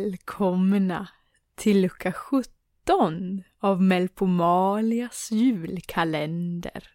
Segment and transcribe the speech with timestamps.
[0.00, 1.08] Välkomna
[1.54, 6.90] till lucka 17 av Melpomalias julkalender.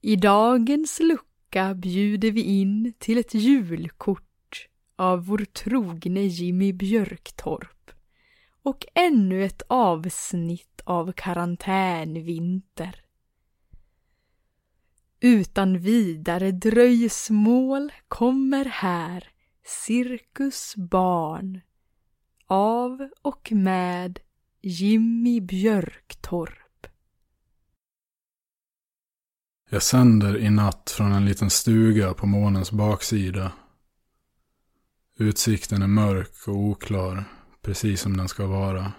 [0.00, 7.90] I dagens lucka bjuder vi in till ett julkort av vår trogne Jimmy Björktorp
[8.62, 13.04] och ännu ett avsnitt av Karantänvinter.
[15.20, 19.32] Utan vidare dröjsmål kommer här
[19.68, 21.60] Cirkus barn
[22.46, 24.20] av och med
[24.62, 26.86] Jimmy Björktorp.
[29.70, 33.52] Jag sänder i natt från en liten stuga på månens baksida.
[35.16, 37.24] Utsikten är mörk och oklar,
[37.62, 38.92] precis som den ska vara.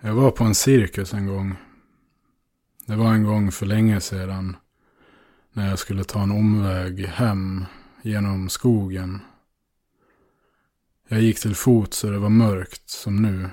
[0.00, 1.56] Jag var på en cirkus en gång.
[2.86, 4.56] Det var en gång för länge sedan.
[5.52, 7.66] När jag skulle ta en omväg hem
[8.02, 9.20] genom skogen.
[11.08, 13.50] Jag gick till fot så det var mörkt som nu.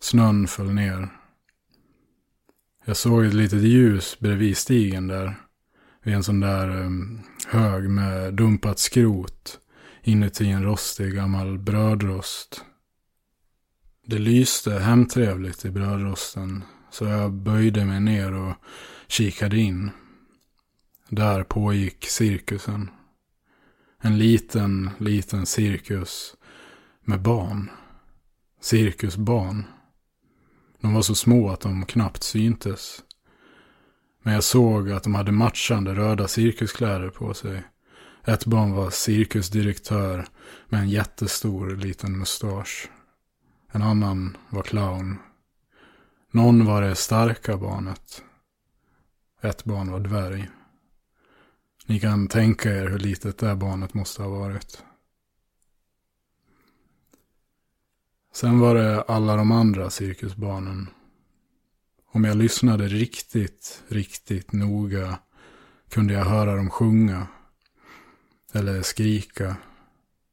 [0.00, 1.08] Snön föll ner.
[2.84, 5.34] Jag såg ett litet ljus bredvid stigen där.
[6.02, 9.60] Vid en sån där ehm, hög med dumpat skrot
[10.02, 12.64] inuti en rostig gammal brödrost.
[14.06, 18.54] Det lyste hemtrevligt i brödrosten så jag böjde mig ner och
[19.08, 19.90] kikade in.
[21.08, 22.90] Där pågick cirkusen.
[24.02, 26.34] En liten, liten cirkus
[27.04, 27.70] med barn.
[28.60, 29.64] Cirkusbarn.
[30.80, 33.02] De var så små att de knappt syntes.
[34.22, 37.62] Men jag såg att de hade matchande röda cirkuskläder på sig.
[38.24, 40.26] Ett barn var cirkusdirektör
[40.68, 42.88] med en jättestor liten mustasch.
[43.72, 45.18] En annan var clown.
[46.30, 48.22] Någon var det starka barnet.
[49.42, 50.48] Ett barn var dvärg.
[51.90, 54.84] Ni kan tänka er hur litet det här barnet måste ha varit.
[58.32, 60.86] Sen var det alla de andra cirkusbarnen.
[62.06, 65.18] Om jag lyssnade riktigt, riktigt noga
[65.88, 67.26] kunde jag höra dem sjunga.
[68.52, 69.56] Eller skrika.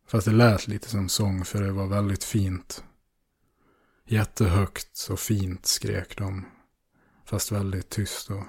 [0.08, 2.84] Fast det lät lite som sång för det var väldigt fint.
[4.06, 6.46] Jättehögt och fint skrek de.
[7.26, 8.44] Fast väldigt tyst och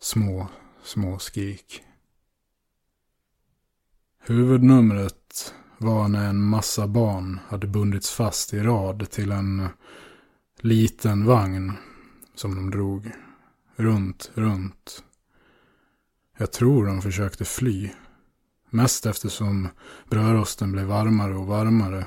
[0.00, 0.48] små
[0.86, 1.82] små skrik.
[4.18, 9.68] Huvudnumret var när en massa barn hade bundits fast i rad till en
[10.60, 11.72] liten vagn
[12.34, 13.12] som de drog
[13.76, 15.04] runt, runt.
[16.38, 17.90] Jag tror de försökte fly.
[18.70, 19.68] Mest eftersom
[20.10, 22.06] brödrosten blev varmare och varmare.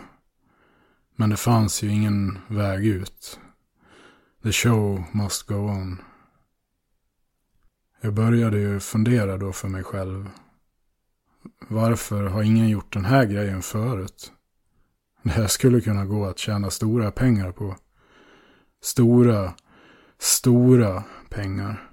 [1.16, 3.40] Men det fanns ju ingen väg ut.
[4.44, 6.02] The show must go on.
[8.02, 10.30] Jag började ju fundera då för mig själv.
[11.68, 14.32] Varför har ingen gjort den här grejen förut?
[15.24, 17.76] Det här skulle kunna gå att tjäna stora pengar på.
[18.82, 19.54] Stora,
[20.20, 21.90] stora pengar.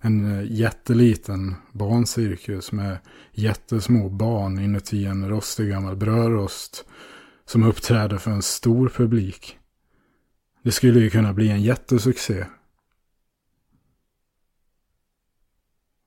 [0.00, 2.98] En eh, jätteliten barncirkus med
[3.32, 6.84] jättesmå barn inuti en rostig gammal brödrost
[7.44, 9.58] som uppträder för en stor publik.
[10.62, 12.46] Det skulle ju kunna bli en jättesuccé.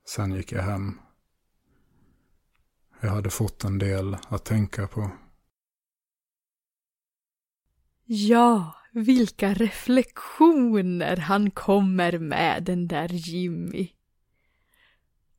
[0.07, 0.99] Sen gick jag hem.
[3.01, 5.11] Jag hade fått en del att tänka på.
[8.05, 13.89] Ja, vilka reflektioner han kommer med den där Jimmy.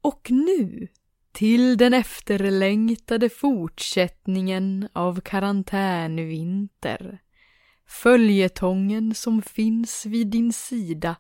[0.00, 0.88] Och nu
[1.32, 7.22] till den efterlängtade fortsättningen av karantänvinter.
[7.86, 11.16] Följetongen som finns vid din sida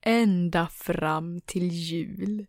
[0.00, 2.46] ända fram till jul.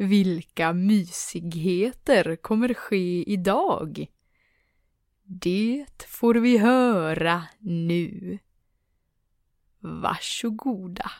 [0.00, 4.06] Vilka mysigheter kommer ske idag?
[5.24, 8.38] Det får vi höra nu.
[9.78, 11.10] Varsågoda.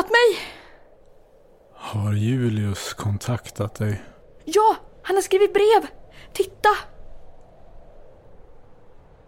[0.00, 0.38] Kontaktat mig!
[1.74, 4.02] Har Julius kontaktat dig?
[4.44, 5.90] Ja, han har skrivit brev!
[6.32, 6.68] Titta!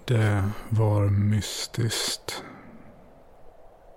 [0.04, 2.42] Det var mystiskt.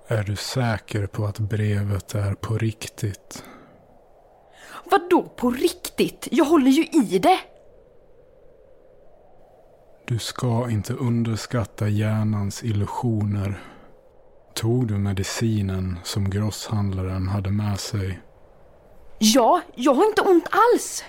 [0.08, 3.44] Är du säker på att brevet är på riktigt?
[4.92, 6.28] Vadå på riktigt?
[6.32, 7.40] Jag håller ju i det!
[10.08, 13.75] Du ska inte underskatta hjärnans illusioner.
[14.56, 18.20] Tog du medicinen som grosshandlaren hade med sig?
[19.20, 21.04] Ja, jag har inte ont alls!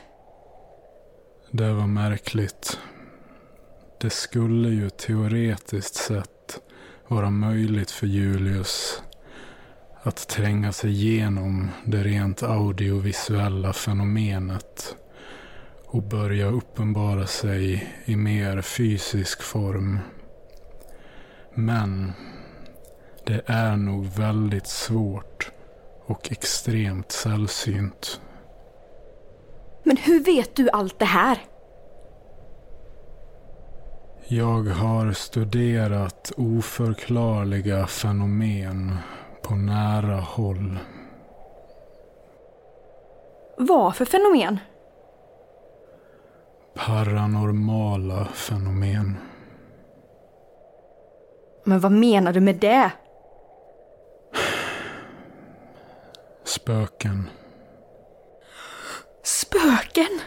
[1.50, 2.78] Det var märkligt.
[4.00, 6.60] Det skulle ju teoretiskt sett
[7.08, 9.02] vara möjligt för Julius
[10.02, 14.96] att tränga sig igenom det rent audiovisuella fenomenet
[15.84, 19.98] och börja uppenbara sig i mer fysisk form.
[21.54, 22.12] Men
[23.26, 25.52] det är nog väldigt svårt
[26.06, 28.20] och extremt sällsynt.
[29.82, 31.38] Men hur vet du allt det här?
[34.28, 38.96] Jag har studerat oförklarliga fenomen
[39.42, 40.78] på nära håll.
[43.58, 44.58] Vad för fenomen?
[46.74, 49.16] Paranormala fenomen.
[51.64, 52.90] Men vad menar du med det?
[56.66, 57.30] Spöken.
[59.22, 60.20] Spöken?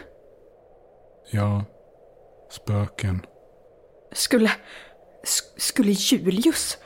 [1.30, 1.64] Ja,
[2.50, 3.26] spöken.
[4.12, 4.48] Skulle...
[5.22, 6.78] sk- Skulle Julius?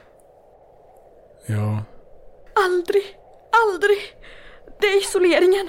[1.47, 1.85] Ja,
[2.55, 3.19] Aldrig,
[3.67, 3.99] aldrig!
[4.81, 5.69] Det är isoleringen!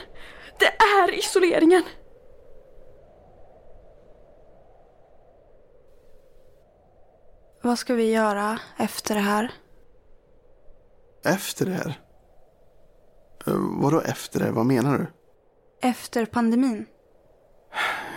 [0.60, 1.84] Det är isoleringen!
[7.62, 9.52] Vad ska vi göra efter det här?
[11.26, 12.05] Efter det här?
[13.48, 14.52] Eh, Vadå efter det?
[14.52, 15.08] Vad menar du?
[15.90, 16.86] Efter pandemin?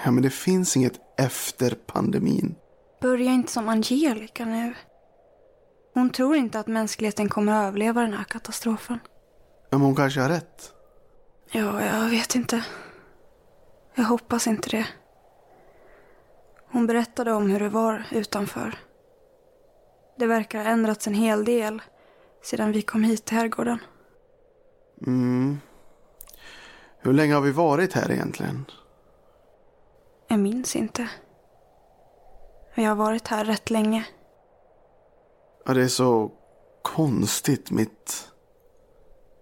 [0.04, 2.54] Ja, men det finns inget efter pandemin.
[3.00, 4.74] Börja inte som Angelica nu.
[5.94, 8.98] Hon tror inte att mänskligheten kommer att överleva den här katastrofen.
[9.70, 10.72] Men hon kanske har rätt.
[11.50, 12.64] Ja, jag vet inte.
[13.94, 14.86] Jag hoppas inte det.
[16.70, 18.78] Hon berättade om hur det var utanför.
[20.18, 21.82] Det verkar ha ändrats en hel del
[22.42, 23.78] sedan vi kom hit till herrgården.
[25.06, 25.58] Mm.
[26.98, 28.64] Hur länge har vi varit här egentligen?
[30.28, 31.08] Jag minns inte.
[32.74, 34.06] Vi har varit här rätt länge.
[35.66, 36.32] Ja, det är så
[36.82, 37.70] konstigt.
[37.70, 38.28] Mitt,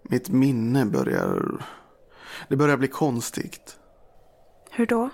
[0.03, 1.65] mitt minne börjar...
[2.49, 3.79] Det börjar bli konstigt.
[4.71, 5.11] Hur då?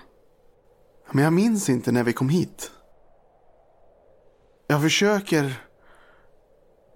[1.11, 2.71] Men jag minns inte när vi kom hit.
[4.67, 5.62] Jag försöker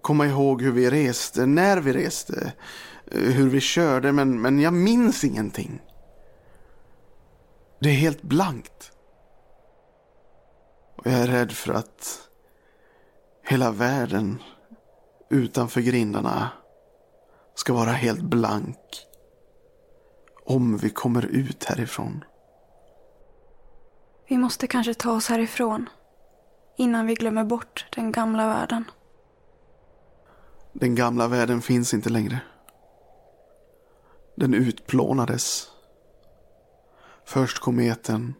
[0.07, 2.53] komma ihåg hur vi reste, när vi reste,
[3.11, 5.81] eh, hur vi körde, men, men jag minns ingenting.
[7.79, 8.91] Det är helt blankt.
[10.95, 12.19] Och jag är rädd för att
[13.43, 14.43] hela världen
[15.29, 16.49] utanför grindarna
[17.55, 19.05] ska vara helt blank.
[20.45, 22.23] Om vi kommer ut härifrån.
[24.29, 25.89] Vi måste kanske ta oss härifrån.
[26.77, 28.83] Innan vi glömmer bort den gamla världen.
[30.79, 32.39] Den gamla världen finns inte längre.
[34.35, 35.67] Den utplånades.
[37.25, 38.33] Först kometen.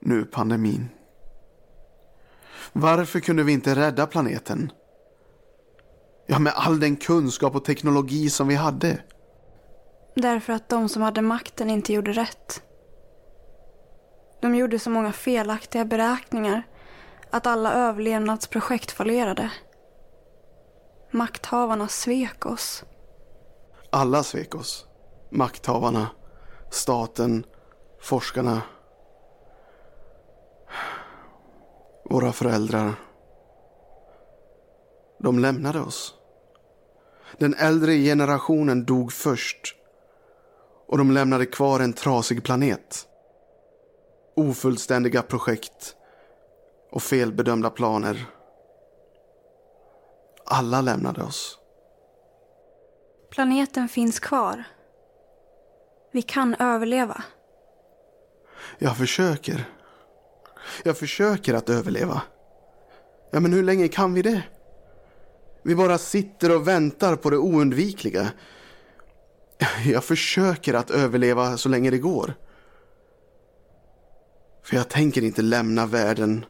[0.00, 0.88] Nu pandemin.
[2.72, 4.72] Varför kunde vi inte rädda planeten?
[6.26, 9.02] Ja, med all den kunskap och teknologi som vi hade.
[10.14, 12.62] Därför att de som hade makten inte gjorde rätt.
[14.40, 16.62] De gjorde så många felaktiga beräkningar
[17.30, 19.50] att alla överlevnadsprojekt fallerade.
[21.16, 22.84] Makthavarna svek oss.
[23.90, 24.86] Alla svek oss.
[25.30, 26.08] Makthavarna,
[26.70, 27.44] staten,
[28.00, 28.62] forskarna.
[32.10, 32.94] Våra föräldrar.
[35.18, 36.14] De lämnade oss.
[37.38, 39.74] Den äldre generationen dog först.
[40.86, 43.08] Och de lämnade kvar en trasig planet.
[44.36, 45.96] Ofullständiga projekt
[46.92, 48.35] och felbedömda planer.
[50.46, 51.58] Alla lämnade oss.
[53.30, 54.64] Planeten finns kvar.
[56.12, 57.22] Vi kan överleva.
[58.78, 59.64] Jag försöker.
[60.82, 62.22] Jag försöker att överleva.
[63.30, 64.42] Ja, men hur länge kan vi det?
[65.62, 68.32] Vi bara sitter och väntar på det oundvikliga.
[69.86, 72.34] Jag försöker att överleva så länge det går.
[74.62, 76.44] För jag tänker inte lämna världen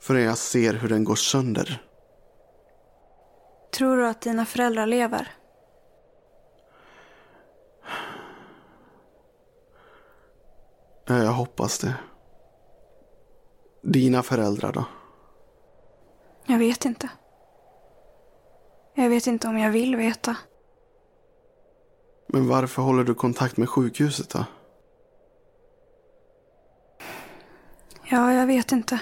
[0.00, 1.82] förrän jag ser hur den går sönder.
[3.70, 5.32] Tror du att dina föräldrar lever?
[11.06, 11.94] Ja, jag hoppas det.
[13.82, 14.84] Dina föräldrar då?
[16.46, 17.08] Jag vet inte.
[18.94, 20.36] Jag vet inte om jag vill veta.
[22.26, 24.44] Men varför håller du kontakt med sjukhuset då?
[28.10, 29.00] Ja, jag vet inte.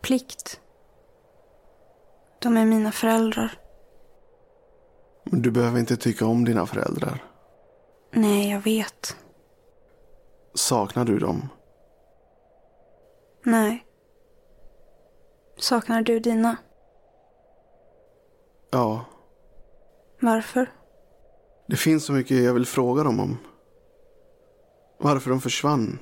[0.00, 0.60] Plikt.
[2.44, 3.52] De är mina föräldrar.
[5.24, 7.24] Men du behöver inte tycka om dina föräldrar.
[8.12, 9.16] Nej, jag vet.
[10.54, 11.48] Saknar du dem?
[13.44, 13.84] Nej.
[15.58, 16.56] Saknar du dina?
[18.70, 19.04] Ja,
[20.20, 20.70] Varför?
[21.68, 23.38] det finns så mycket jag vill fråga dem om.
[24.98, 25.98] Varför de försvann.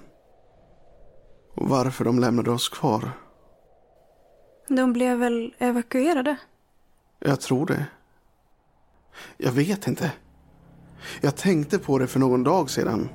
[1.57, 3.11] Och varför de lämnade oss kvar.
[4.69, 6.37] De blev väl evakuerade?
[7.19, 7.87] Jag tror det.
[9.37, 10.13] Jag vet inte.
[11.21, 13.09] Jag tänkte på det för någon dag sedan.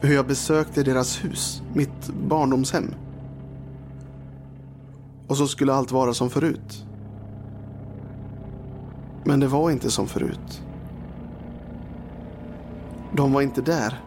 [0.00, 2.94] Hur jag besökte deras hus, mitt barndomshem.
[5.28, 6.86] Och så skulle allt vara som förut.
[9.24, 10.62] Men det var inte som förut.
[13.12, 14.00] De var inte där.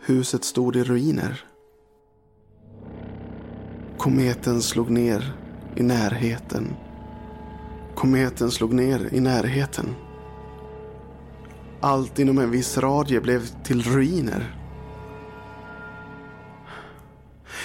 [0.00, 1.44] Huset stod i ruiner.
[4.06, 5.34] Kometen slog ner
[5.76, 6.76] i närheten.
[7.94, 9.94] Kometen slog ner i närheten.
[11.80, 14.56] Allt inom en viss radie blev till ruiner.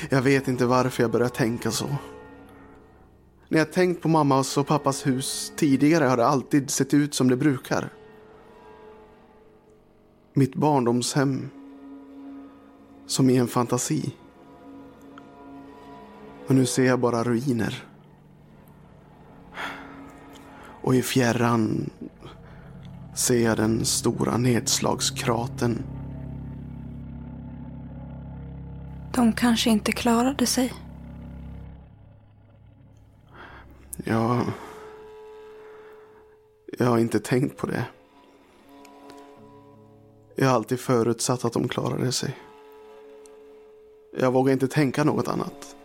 [0.09, 1.95] Jag vet inte varför jag började tänka så.
[3.47, 7.29] När jag tänkt på mammas och pappas hus tidigare har det alltid sett ut som
[7.29, 7.93] det brukar.
[10.33, 11.49] Mitt barndomshem.
[13.07, 14.13] Som i en fantasi.
[16.51, 17.83] Och nu ser jag bara ruiner.
[20.81, 21.89] Och i fjärran
[23.15, 25.83] ser jag den stora nedslagskraten.
[29.13, 30.73] De kanske inte klarade sig.
[34.03, 34.41] Jag...
[36.77, 37.85] Jag har inte tänkt på det.
[40.35, 42.37] Jag har alltid förutsatt att de klarade sig.
[44.17, 45.75] Jag vågar inte tänka något annat.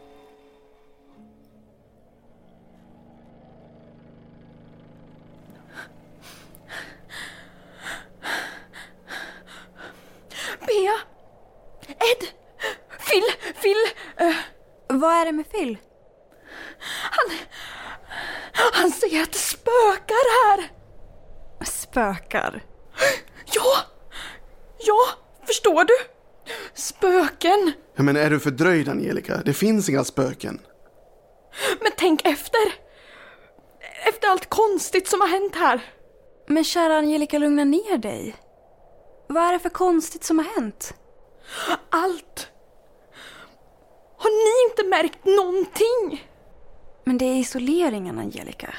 [10.66, 10.99] Bea!
[11.88, 12.23] Ed!
[13.08, 13.25] Phil!
[13.62, 13.76] Phil!
[14.16, 14.37] eh,
[14.88, 15.78] Vad är det med Phil?
[18.73, 20.71] han säger att det spökar här!
[21.64, 22.64] Spökar.
[23.52, 23.76] Ja!
[24.78, 25.09] Ja,
[25.47, 25.95] förstår du?
[26.75, 27.73] Spöken!
[27.97, 29.42] Men är du fördröjd Angelica?
[29.45, 30.61] Det finns inga spöken.
[31.80, 32.75] Men tänk efter!
[34.09, 35.80] Efter allt konstigt som har hänt här.
[36.47, 38.37] Men kära Angelica, lugna ner dig.
[39.28, 40.95] Vad är det för konstigt som har hänt?
[41.90, 42.50] Allt!
[44.78, 46.30] Inte märkt någonting?
[47.04, 48.75] Men det är isoleringen, Angelica.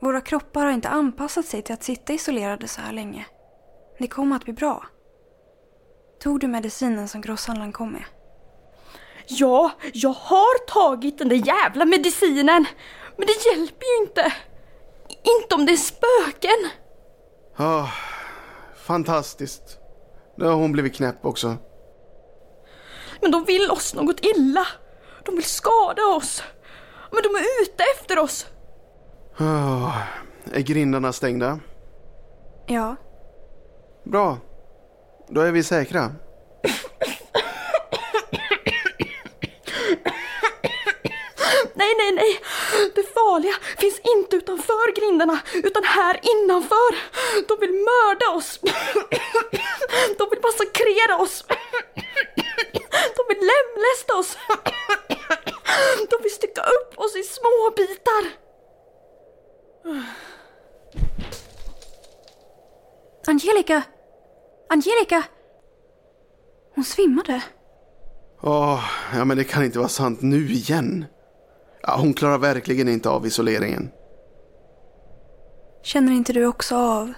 [0.00, 3.26] Våra kroppar har inte anpassat sig till att sitta isolerade så här länge.
[3.98, 4.86] Det kommer att bli bra.
[6.22, 8.04] Tog du medicinen som grosshandlaren kom med?
[9.26, 12.66] Ja, jag har tagit den där jävla medicinen.
[13.16, 14.32] Men det hjälper ju inte.
[15.40, 16.70] Inte om det är spöken.
[17.56, 17.88] Ah,
[18.86, 19.78] fantastiskt.
[20.36, 21.56] Nu har hon blivit knäpp också.
[23.20, 24.66] Men de vill oss något illa.
[25.28, 26.42] De vill skada oss.
[27.10, 28.46] Men de är ute efter oss.
[29.38, 29.92] Ah,
[30.52, 31.60] är grindarna stängda?
[32.66, 32.96] Ja.
[34.04, 34.38] Bra.
[35.28, 36.12] Då är vi säkra.
[41.74, 42.40] Nej, nej, nej.
[42.94, 46.90] Det farliga finns inte utanför grindarna, utan här innanför.
[47.48, 48.60] De vill mörda oss.
[50.18, 51.44] De vill massakrera oss.
[53.16, 54.36] De vill lemlästa oss.
[56.10, 58.24] De vill stycka upp oss i små bitar.
[63.26, 63.82] Angelica!
[64.68, 65.24] Angelica!
[66.74, 67.42] Hon svimmade.
[68.42, 71.04] Åh, ja men det kan inte vara sant nu igen.
[71.82, 73.90] Ja, hon klarar verkligen inte av isoleringen.
[75.82, 77.12] Känner inte du också av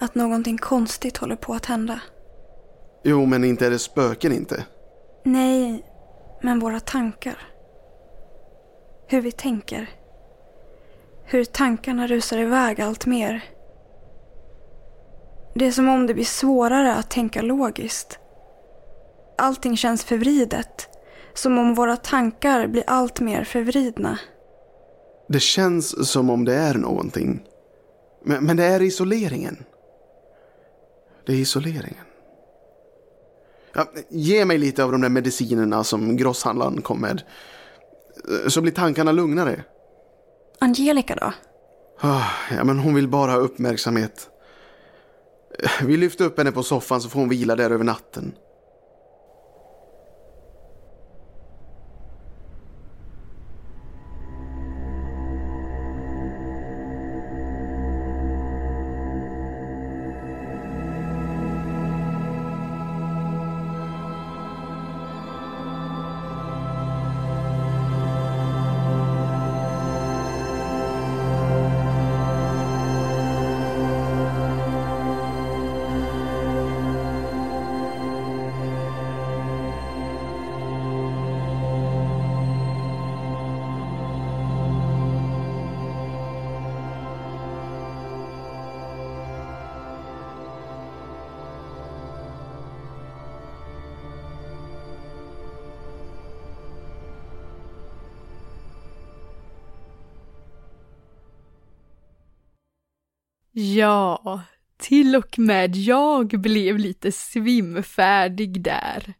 [0.00, 2.00] att någonting konstigt håller på att hända?
[3.04, 4.64] Jo, men inte är det spöken inte.
[5.24, 5.84] Nej,
[6.42, 7.47] men våra tankar.
[9.10, 9.90] Hur vi tänker.
[11.24, 13.44] Hur tankarna rusar iväg allt mer.
[15.54, 18.18] Det är som om det blir svårare att tänka logiskt.
[19.38, 20.88] Allting känns förvridet.
[21.34, 24.18] Som om våra tankar blir allt mer förvridna.
[25.28, 27.44] Det känns som om det är någonting.
[28.24, 29.64] Men, men det är isoleringen.
[31.26, 32.04] Det är isoleringen.
[33.74, 37.22] Ja, ge mig lite av de där medicinerna som grosshandlaren kom med.
[38.48, 39.64] Så blir tankarna lugnare.
[40.58, 41.32] Angelica då?
[42.00, 42.24] Ah,
[42.56, 44.28] Ja, men hon vill bara ha uppmärksamhet.
[45.82, 48.34] Vi lyfter upp henne på soffan så får hon vila där över natten.
[103.52, 104.42] Ja,
[104.76, 109.14] till och med jag blev lite svimfärdig där.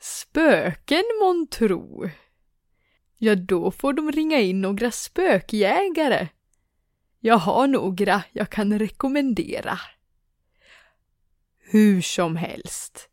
[0.00, 2.10] Spöken månntro?
[3.18, 6.28] Ja, då får de ringa in några spökjägare.
[7.20, 9.78] Jag har några jag kan rekommendera.
[11.58, 13.08] Hur som helst.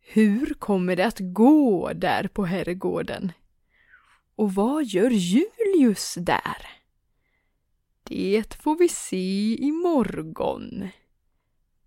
[0.00, 3.32] Hur kommer det att gå där på herrgården?
[4.36, 6.77] Och vad gör Julius där?
[8.08, 10.88] Det får vi se imorgon.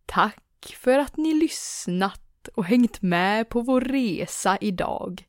[0.06, 5.28] Tack för att ni lyssnat och hängt med på vår resa idag.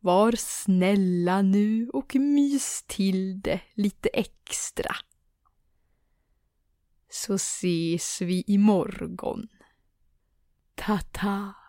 [0.00, 4.96] Var snälla nu och mys till det lite extra.
[7.08, 9.48] Så ses vi imorgon.
[10.74, 11.61] Ta-ta.